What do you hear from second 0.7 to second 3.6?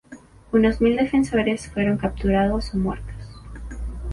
mil defensores fueron capturados o muertos.